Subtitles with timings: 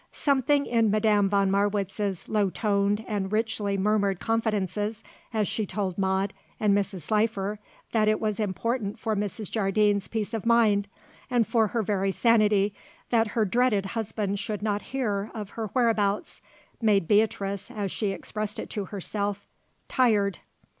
[0.11, 6.33] Something in Madame von Marwitz's low toned and richly murmured confidences as she told Maude
[6.59, 7.01] and Mrs.
[7.03, 7.59] Slifer
[7.91, 9.51] that it was important for Mrs.
[9.51, 10.87] Jardine's peace of mind,
[11.29, 12.73] and for her very sanity,
[13.11, 16.41] that her dreaded husband should not hear of her whereabouts,
[16.81, 19.45] made Beatrice, as she expressed it to herself,
[19.87, 20.39] "tired."